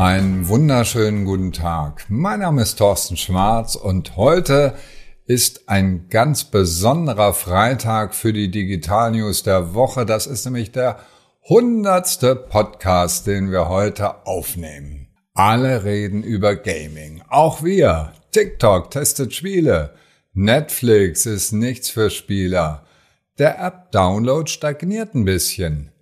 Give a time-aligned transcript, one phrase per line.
[0.00, 2.06] Einen wunderschönen guten Tag.
[2.08, 4.74] Mein Name ist Thorsten Schwarz und heute
[5.26, 10.06] ist ein ganz besonderer Freitag für die Digital News der Woche.
[10.06, 11.00] Das ist nämlich der
[11.46, 15.08] hundertste Podcast, den wir heute aufnehmen.
[15.34, 17.20] Alle reden über Gaming.
[17.28, 18.14] Auch wir.
[18.32, 19.92] TikTok testet Spiele.
[20.32, 22.86] Netflix ist nichts für Spieler.
[23.36, 25.92] Der App-Download stagniert ein bisschen.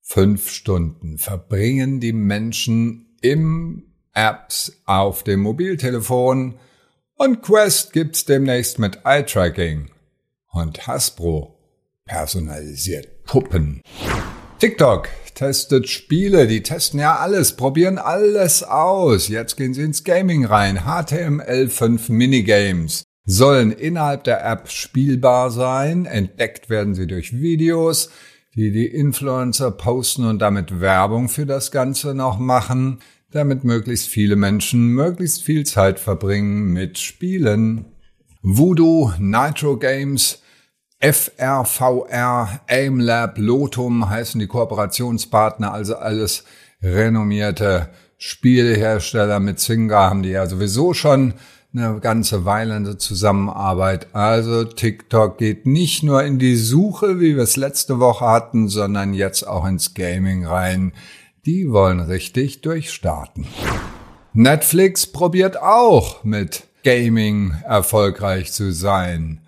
[0.00, 6.58] Fünf Stunden verbringen die Menschen im Apps auf dem Mobiltelefon
[7.16, 9.90] und Quest gibt's demnächst mit Eye-Tracking.
[10.52, 11.58] Und Hasbro
[12.04, 13.80] personalisiert Puppen.
[14.58, 19.28] TikTok testet Spiele, die testen ja alles, probieren alles aus.
[19.28, 20.80] Jetzt gehen sie ins Gaming rein.
[20.80, 26.04] HTML5 Minigames sollen innerhalb der App spielbar sein.
[26.04, 28.10] Entdeckt werden sie durch Videos,
[28.54, 34.36] die die Influencer posten und damit Werbung für das Ganze noch machen, damit möglichst viele
[34.36, 37.86] Menschen möglichst viel Zeit verbringen mit Spielen.
[38.42, 40.42] Voodoo, Nitro Games,
[41.00, 46.44] FRVR, AimLab, Lotum heißen die Kooperationspartner, also alles
[46.82, 49.40] renommierte Spielehersteller.
[49.40, 51.34] Mit Zynga haben die ja sowieso schon
[51.74, 54.14] eine ganze Weile eine Zusammenarbeit.
[54.14, 59.12] Also TikTok geht nicht nur in die Suche, wie wir es letzte Woche hatten, sondern
[59.12, 60.92] jetzt auch ins Gaming rein.
[61.46, 63.46] Die wollen richtig durchstarten.
[64.32, 69.40] Netflix probiert auch mit Gaming erfolgreich zu sein.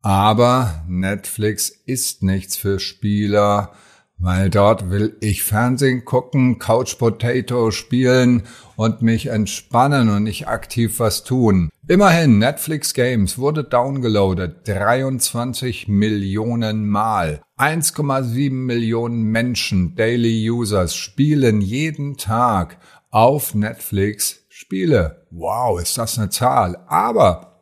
[0.00, 3.72] Aber Netflix ist nichts für Spieler
[4.18, 8.44] weil dort will ich Fernsehen gucken, Couch Potato spielen
[8.76, 11.70] und mich entspannen und nicht aktiv was tun.
[11.86, 17.42] Immerhin, Netflix Games wurde downgeloadet 23 Millionen Mal.
[17.58, 22.78] 1,7 Millionen Menschen, Daily Users, spielen jeden Tag
[23.10, 25.26] auf Netflix Spiele.
[25.30, 26.78] Wow, ist das eine Zahl.
[26.86, 27.60] Aber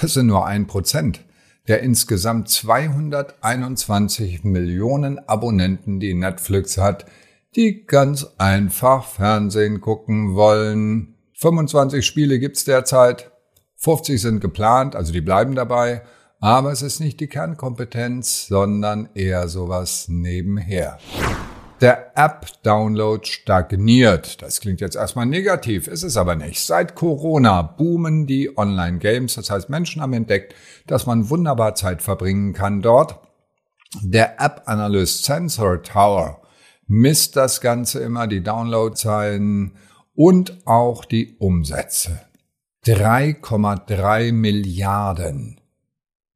[0.00, 1.20] das sind nur ein Prozent
[1.68, 7.04] der insgesamt 221 Millionen Abonnenten, die Netflix hat,
[7.54, 11.14] die ganz einfach Fernsehen gucken wollen.
[11.34, 13.30] 25 Spiele gibt's derzeit,
[13.76, 16.02] 50 sind geplant, also die bleiben dabei,
[16.40, 20.98] aber es ist nicht die Kernkompetenz, sondern eher sowas nebenher.
[21.80, 24.42] Der App-Download stagniert.
[24.42, 26.60] Das klingt jetzt erstmal negativ, ist es aber nicht.
[26.60, 29.36] Seit Corona boomen die Online-Games.
[29.36, 30.56] Das heißt, Menschen haben entdeckt,
[30.88, 33.20] dass man wunderbar Zeit verbringen kann dort.
[34.02, 36.42] Der App-Analyst Sensor Tower
[36.88, 39.76] misst das Ganze immer, die Downloadzahlen
[40.16, 42.20] und auch die Umsätze.
[42.86, 45.60] 3,3 Milliarden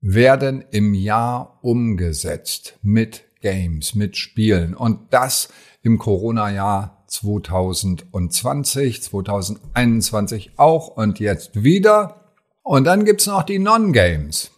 [0.01, 4.75] werden im Jahr umgesetzt mit Games, mit Spielen.
[4.75, 5.51] Und das
[5.83, 12.33] im Corona-Jahr 2020, 2021 auch und jetzt wieder.
[12.63, 14.51] Und dann gibt's noch die Non-Games.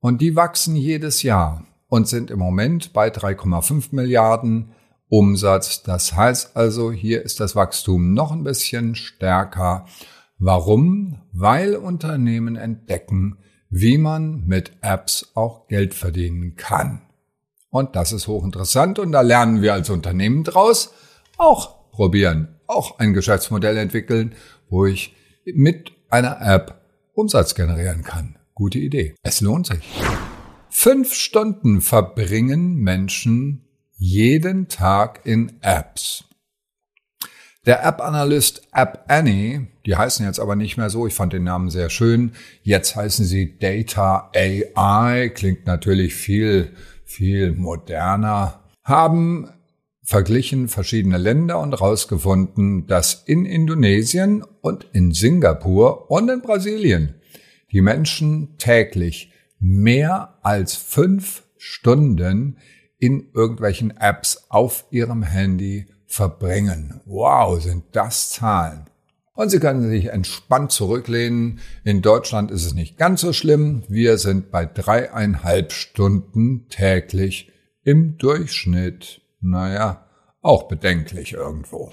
[0.00, 4.70] Und die wachsen jedes Jahr und sind im Moment bei 3,5 Milliarden
[5.08, 5.82] Umsatz.
[5.82, 9.86] Das heißt also, hier ist das Wachstum noch ein bisschen stärker.
[10.38, 11.20] Warum?
[11.32, 13.38] Weil Unternehmen entdecken,
[13.70, 17.07] wie man mit Apps auch Geld verdienen kann.
[17.70, 20.92] Und das ist hochinteressant und da lernen wir als Unternehmen draus
[21.36, 24.34] auch probieren, auch ein Geschäftsmodell entwickeln,
[24.68, 25.14] wo ich
[25.44, 28.36] mit einer App Umsatz generieren kann.
[28.54, 29.14] Gute Idee.
[29.22, 29.88] Es lohnt sich.
[30.70, 33.64] Fünf Stunden verbringen Menschen
[33.96, 36.24] jeden Tag in Apps.
[37.66, 41.68] Der App-Analyst App Annie, die heißen jetzt aber nicht mehr so, ich fand den Namen
[41.68, 42.32] sehr schön.
[42.62, 46.74] Jetzt heißen sie Data AI, klingt natürlich viel
[47.08, 49.48] viel moderner, haben
[50.02, 57.14] verglichen verschiedene Länder und herausgefunden, dass in Indonesien und in Singapur und in Brasilien
[57.72, 62.58] die Menschen täglich mehr als fünf Stunden
[62.98, 67.00] in irgendwelchen Apps auf ihrem Handy verbringen.
[67.04, 68.84] Wow, sind das Zahlen.
[69.38, 71.60] Und Sie können sich entspannt zurücklehnen.
[71.84, 73.84] In Deutschland ist es nicht ganz so schlimm.
[73.86, 77.52] Wir sind bei dreieinhalb Stunden täglich
[77.84, 79.20] im Durchschnitt.
[79.40, 80.08] Naja,
[80.42, 81.92] auch bedenklich irgendwo.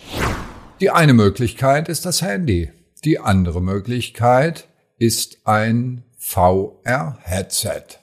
[0.80, 2.71] Die eine Möglichkeit ist das Handy.
[3.03, 4.68] Die andere Möglichkeit
[4.98, 8.00] ist ein VR-Headset.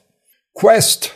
[0.53, 1.11] Quest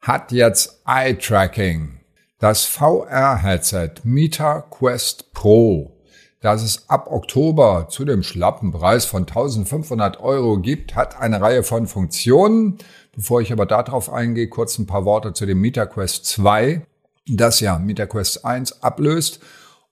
[0.00, 1.98] hat jetzt Eye-Tracking.
[2.38, 5.99] Das VR-Headset Meta Quest Pro
[6.40, 11.62] dass es ab Oktober zu dem schlappen Preis von 1500 Euro gibt, hat eine Reihe
[11.62, 12.78] von Funktionen.
[13.14, 16.86] Bevor ich aber darauf eingehe, kurz ein paar Worte zu dem MetaQuest 2,
[17.26, 19.40] das ja MetaQuest 1 ablöst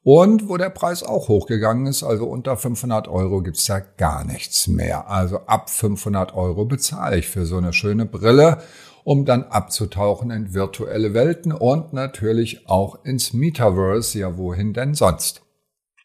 [0.02, 2.02] und wo der Preis auch hochgegangen ist.
[2.02, 5.10] Also unter 500 Euro gibt's da gar nichts mehr.
[5.10, 8.62] Also ab 500 Euro bezahle ich für so eine schöne Brille,
[9.04, 14.18] um dann abzutauchen in virtuelle Welten und natürlich auch ins Metaverse.
[14.18, 15.42] Ja, wohin denn sonst?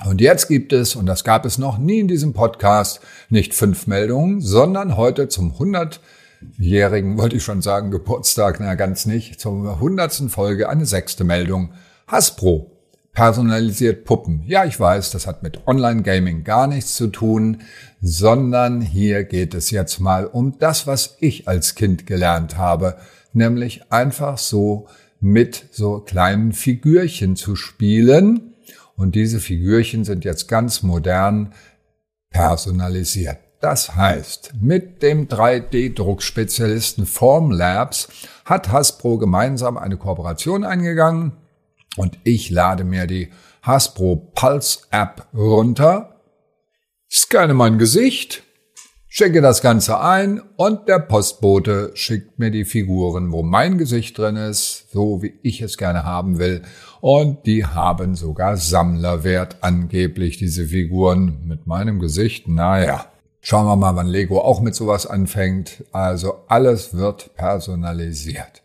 [0.05, 3.85] Und jetzt gibt es, und das gab es noch nie in diesem Podcast, nicht fünf
[3.85, 10.29] Meldungen, sondern heute zum 100-jährigen, wollte ich schon sagen, Geburtstag, na ganz nicht, zur hundertsten
[10.29, 11.73] Folge eine sechste Meldung.
[12.07, 12.71] Hasbro
[13.11, 14.43] personalisiert Puppen.
[14.45, 17.63] Ja, ich weiß, das hat mit Online-Gaming gar nichts zu tun,
[18.01, 22.95] sondern hier geht es jetzt mal um das, was ich als Kind gelernt habe,
[23.33, 24.87] nämlich einfach so
[25.19, 28.48] mit so kleinen Figürchen zu spielen,
[28.99, 31.53] und diese Figürchen sind jetzt ganz modern
[32.29, 33.37] personalisiert.
[33.61, 38.09] Das heißt, mit dem 3D-Druckspezialisten Formlabs
[38.45, 41.31] hat Hasbro gemeinsam eine Kooperation eingegangen
[41.95, 43.29] und ich lade mir die
[43.61, 46.21] Hasbro Pulse App runter,
[47.09, 48.43] scanne mein Gesicht
[49.09, 54.35] schicke das Ganze ein und der Postbote schickt mir die Figuren, wo mein Gesicht drin
[54.35, 56.61] ist, so wie ich es gerne haben will.
[57.01, 62.47] Und die haben sogar Sammlerwert angeblich, diese Figuren mit meinem Gesicht.
[62.47, 63.07] Naja,
[63.41, 65.83] schauen wir mal, wann Lego auch mit sowas anfängt.
[65.91, 68.61] Also alles wird personalisiert.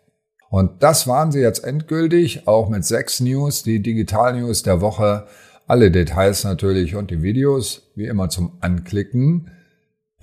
[0.51, 5.27] Und das waren sie jetzt endgültig, auch mit sechs News, die Digital News der Woche.
[5.67, 9.51] Alle Details natürlich und die Videos, wie immer zum Anklicken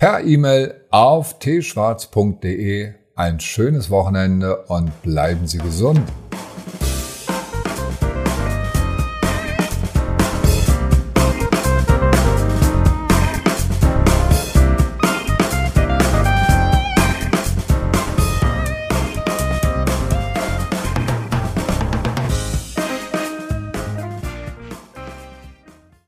[0.02, 2.92] per E-Mail auf tschwarz.de.
[3.14, 6.02] Ein schönes Wochenende und bleiben Sie gesund.